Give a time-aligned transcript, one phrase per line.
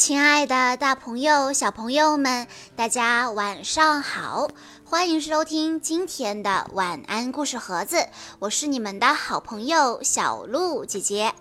[0.00, 4.48] 亲爱的，大朋友、小朋友们，大家晚上好！
[4.82, 8.06] 欢迎收听今天的晚安故事盒子，
[8.38, 11.34] 我是你们的好朋友小鹿姐姐。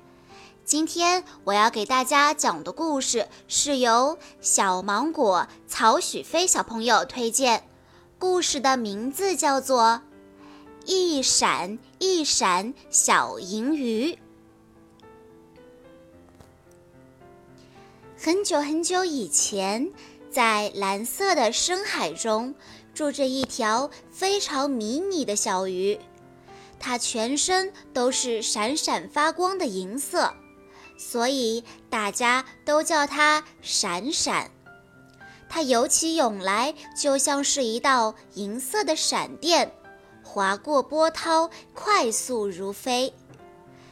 [0.66, 7.64] 今天我要给大家讲的故事是由小芒果曹许飞小朋友推荐，
[8.20, 10.02] 故事的名字叫做
[10.86, 14.12] 《一闪一闪小银鱼》。
[18.30, 19.92] 很久很久以前，
[20.30, 22.54] 在蓝色的深海中，
[22.94, 26.00] 住着一条非常迷你的小鱼，
[26.80, 30.32] 它全身都是闪闪发光的银色。
[30.96, 34.52] 所以大家都叫它闪闪。
[35.50, 39.72] 它游起泳来就像是一道银色的闪电，
[40.22, 43.12] 划过波涛，快速如飞。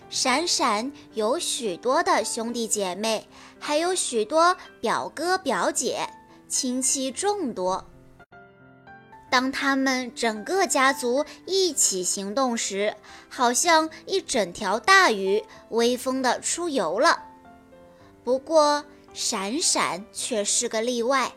[0.09, 3.27] 闪闪有许多的兄弟姐妹，
[3.59, 6.07] 还有许多表哥表姐，
[6.47, 7.85] 亲戚众多。
[9.29, 12.95] 当他们整个家族一起行动时，
[13.27, 17.25] 好像一整条大鱼威风的出游了。
[18.23, 21.33] 不过，闪闪却是个例外。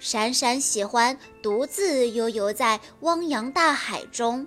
[0.00, 4.46] 闪闪喜欢独自悠游在汪洋大海中，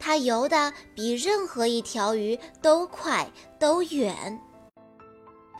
[0.00, 4.40] 它游得比任何一条鱼都快都远。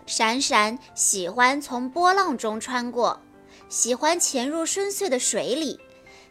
[0.06, 3.20] 闪闪喜欢从波浪中穿过，
[3.68, 5.78] 喜欢潜入深邃的水里。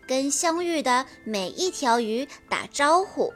[0.08, 3.32] 跟相遇的每一条鱼打招呼，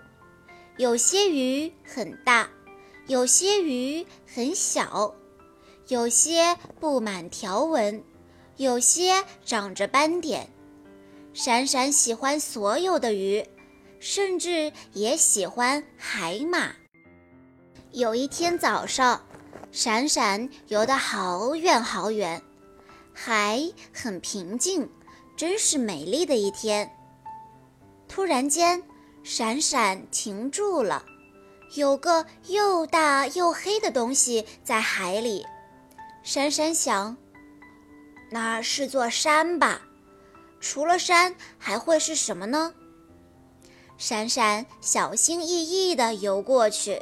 [0.78, 2.50] 有些鱼很大，
[3.06, 5.14] 有些鱼很小，
[5.88, 8.04] 有些布满条纹，
[8.58, 10.50] 有些长着斑点。
[11.32, 13.46] 闪闪喜欢所有的鱼，
[14.04, 16.74] 甚至也喜欢海马。
[17.94, 19.26] 有一天早上，
[19.72, 22.42] 闪闪游得好远好远，
[23.14, 23.62] 海
[23.94, 24.90] 很平静。
[25.38, 26.92] 真是美丽的一天。
[28.10, 28.84] 突然间，
[29.24, 31.06] 闪闪停住了，
[31.76, 35.46] 有个又大又黑的东西在海里。
[36.24, 37.16] 闪闪想，
[38.30, 39.82] 那是座山吧？
[40.60, 42.74] 除了山，还会是什么呢？
[43.98, 47.02] 闪闪小心翼翼地游过去，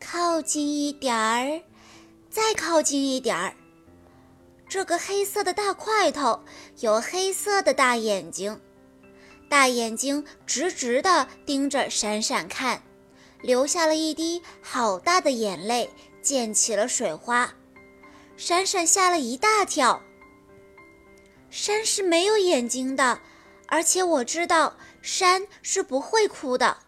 [0.00, 1.62] 靠近一点儿，
[2.30, 3.54] 再靠近一点儿。
[4.68, 6.40] 这个黑色的大块头
[6.80, 8.60] 有黑色的大眼睛，
[9.48, 12.82] 大眼睛直直地盯着闪闪看，
[13.40, 15.90] 流下了一滴好大的眼泪，
[16.22, 17.54] 溅起了水花。
[18.36, 20.00] 闪闪吓了一大跳。
[21.50, 23.20] 山是没有眼睛的，
[23.66, 26.78] 而且我知道山是不会哭的。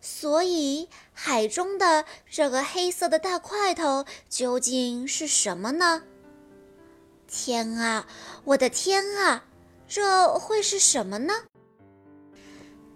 [0.00, 6.02] 所以海中的这个黑色的大块头究竟是什么呢？
[7.26, 8.06] 天啊，
[8.44, 9.44] 我的天啊，
[9.88, 11.32] 这会是什么呢？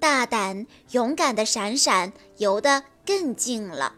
[0.00, 3.94] 大胆勇敢的闪闪游得更近了，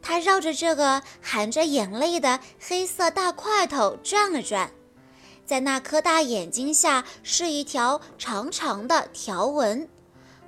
[0.00, 4.70] 它绕着这个含着眼泪的黑色大块头转了转，
[5.44, 9.88] 在那颗大眼睛下是一条长长的条纹，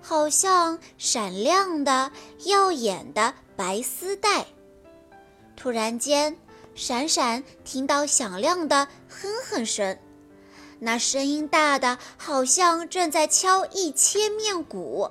[0.01, 2.11] 好像闪亮的、
[2.45, 4.47] 耀眼的白丝带。
[5.57, 6.37] 突然间。
[6.77, 9.97] 闪闪听到响亮的哼哼声，
[10.81, 15.09] 那声音大的好像正在敲一千面鼓。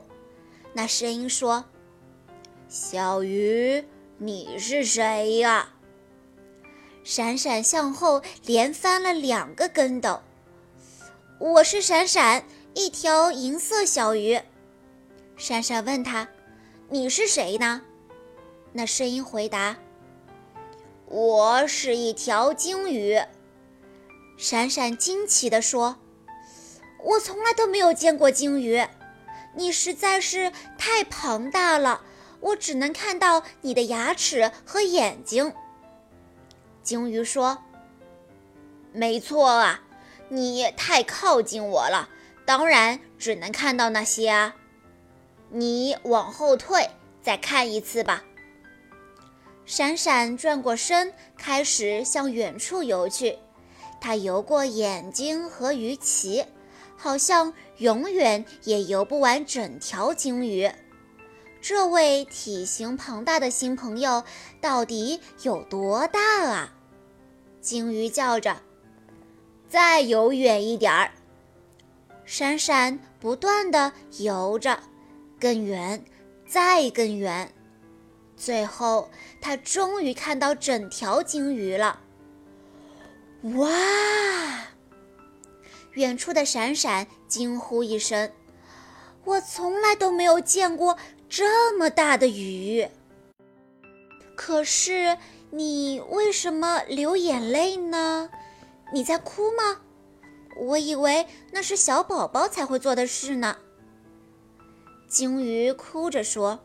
[0.74, 1.64] 那声音说
[2.68, 3.86] ：“小鱼，
[4.18, 5.70] 你是谁呀？”
[7.04, 10.22] 闪闪向后连翻了两个跟斗。
[11.38, 14.40] “我是闪闪，一条银色小鱼。”
[15.36, 16.30] 闪闪问他
[16.90, 17.82] ：“你是谁呢？”
[18.72, 19.76] 那声音回答。
[21.06, 23.20] 我是一条鲸鱼，
[24.38, 25.98] 闪闪惊奇地说
[27.04, 28.88] ：“我从来都没有见过鲸鱼，
[29.56, 32.02] 你实在是太庞大了，
[32.40, 35.54] 我只能看到你的牙齿和眼睛。”
[36.84, 37.58] 鲸鱼说
[38.92, 39.82] ：“没错啊，
[40.30, 42.10] 你太靠近我了，
[42.46, 44.56] 当然只能看到那些啊。
[45.50, 46.90] 你往后退，
[47.22, 48.24] 再看一次吧。”
[49.66, 53.38] 闪闪转过身，开始向远处游去。
[54.02, 56.46] 它游过眼睛和鱼鳍，
[56.98, 60.70] 好像永远也游不完整条鲸鱼。
[61.64, 64.26] 这位体型庞大的新朋友
[64.60, 66.74] 到底有多大啊？
[67.62, 68.58] 鲸鱼叫着
[69.70, 71.12] ：“再游远一点儿！”
[72.28, 74.78] 闪闪不断地游着，
[75.40, 76.04] 更远，
[76.46, 77.54] 再更远。
[78.36, 82.02] 最后，他终于看到整条鲸鱼了。
[83.56, 83.70] 哇！
[85.94, 88.30] 远处的闪闪惊呼一声
[89.24, 90.98] ：“我从来都没有见过
[91.36, 92.88] 这么大的雨。”
[94.38, 95.18] 可是
[95.50, 98.30] 你为什么流眼泪呢？
[98.94, 99.82] 你在哭吗？
[100.60, 103.58] 我以为那是小宝宝才会做的事呢。
[105.08, 106.60] 鲸鱼哭着说：“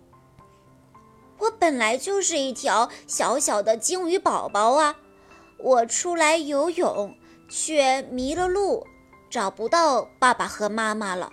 [1.40, 4.98] 我本来就是一条小小的鲸鱼宝宝啊。”
[5.58, 7.16] 我出来游泳，
[7.48, 8.86] 却迷了路，
[9.30, 11.32] 找不到爸爸和妈妈了。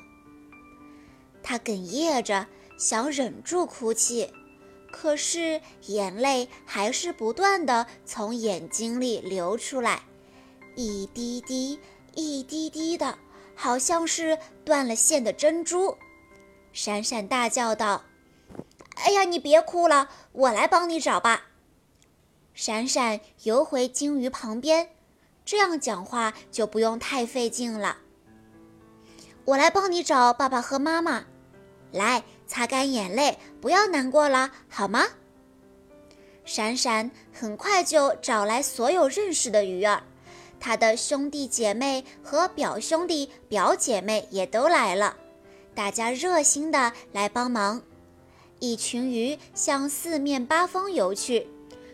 [1.44, 4.34] 他哽咽着，想忍住哭泣，
[4.92, 10.04] 可是眼泪还是不断的从眼睛里流出来，
[10.76, 11.80] 一滴滴，
[12.14, 13.18] 一滴滴的，
[13.56, 15.98] 好像是断了线的珍珠。
[16.74, 18.04] 闪闪大叫道
[18.96, 21.46] ：“哎呀，你别哭了，我来帮你找吧。”
[22.54, 24.90] 闪闪游回鲸鱼旁边，
[25.46, 27.98] 这样讲话就不用太费劲了。
[29.46, 31.26] 我来帮你找爸爸和妈妈，
[31.92, 35.06] 来擦干眼泪，不要难过了，好吗？
[36.46, 40.04] 闪闪很快就找来所有认识的鱼儿，
[40.60, 45.18] 他的兄弟姐妹和表兄弟表姐妹也都来了，
[45.74, 47.82] 大家热心的来帮忙。
[48.60, 51.48] 一群鱼向四面八方游去。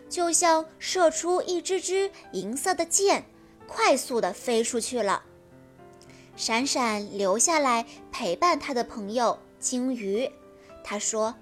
[0.08, 3.24] 就像射出一支支银色的箭，
[3.66, 5.22] 快速地飞出去了。
[6.36, 10.30] 闪闪留下来陪伴他的朋友鲸鱼，
[10.84, 11.34] 他说：“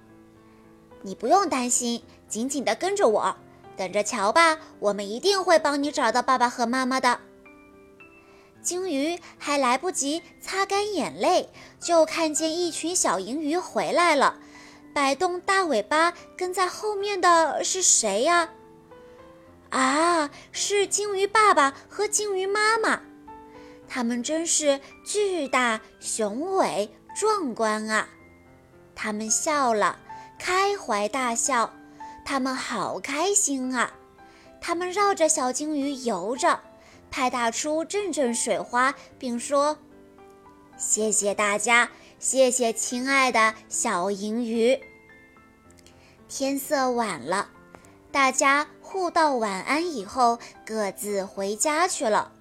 [1.02, 3.36] 你不用担心，紧紧地跟着我，
[3.76, 7.20] 等着瞧吧，我们一定会帮你找到爸爸和妈妈的。”
[8.62, 11.48] 鲸鱼还来不及擦干眼泪，
[11.80, 14.38] 就看见一群小银鱼回来了，
[14.92, 18.50] 摆动大尾巴跟在后面的是谁呀？
[19.70, 23.00] 啊，是鲸鱼爸爸和鲸鱼妈妈，
[23.88, 28.08] 他们真是巨大、雄伟、壮观啊！
[29.02, 29.98] 他们笑了，
[30.38, 31.72] 开怀大笑，
[32.22, 33.94] 他们好开心啊！
[34.60, 36.60] 他们绕着小鲸鱼游着，
[37.10, 39.78] 拍打出阵阵水花，并说
[40.76, 41.88] ：“谢谢大家，
[42.18, 44.78] 谢谢亲爱的小银鱼。”
[46.28, 47.48] 天色晚了，
[48.12, 48.66] 大家。
[48.82, 52.32] 互道晚安以后，各自回家去了。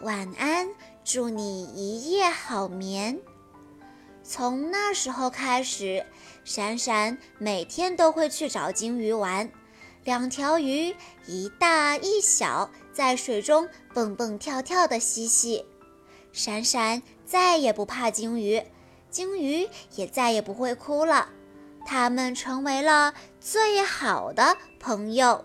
[0.00, 0.68] 晚安，
[1.02, 3.18] 祝你一夜好眠。
[4.32, 6.06] 从那时候开始，
[6.42, 9.50] 闪闪每天都会去找鲸鱼玩。
[10.04, 10.96] 两条鱼，
[11.26, 15.66] 一大一小，在水中蹦蹦跳跳的嬉戏。
[16.32, 18.62] 闪闪再也不怕鲸鱼，
[19.10, 21.28] 鲸鱼也再也不会哭了。
[21.84, 25.44] 他们成为了最好的朋友。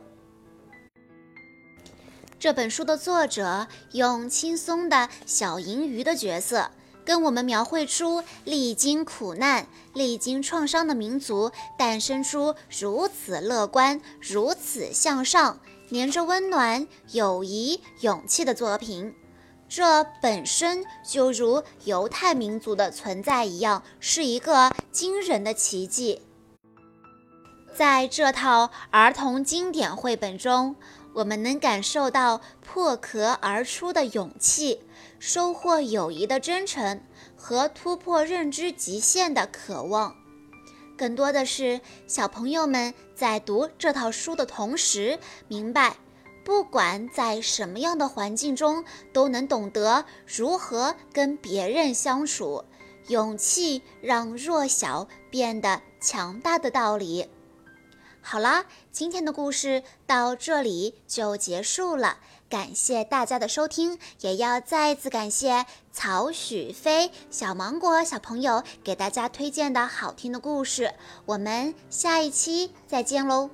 [2.40, 6.72] 这本书的作者用轻松的小银鱼的角色，
[7.08, 15.58] 跟我们描绘出历经苦难、历经创伤的民族诞生出如此乐观、如此向上、
[15.88, 19.16] 连着温暖、友谊、勇气的作品。
[19.70, 26.22] 这本身就如犹太民族的存在一样，是一个惊人的奇迹。
[27.74, 30.76] 在这套儿童经典绘本中。
[31.14, 34.82] 我们能感受到破壳而出的勇气，
[35.20, 37.02] 收获友谊的真诚
[37.36, 40.16] 和突破认知极限的渴望。
[40.98, 45.98] 更多的是，小朋友们在读这套书的同时，明白，
[46.44, 48.84] 不管在什么样的环境中，
[49.14, 52.64] 都能懂得如何跟别人相处，
[53.08, 57.28] 勇气让弱小变得强大的道理。
[58.22, 62.18] 好啦，今天的故事到这里就结束了。
[62.50, 70.94] 感谢大家的收听，也要再次感谢曹许飞、小芒果小朋友给大家推荐的好听的故事。
[71.26, 73.50] 我们下一期再见喽！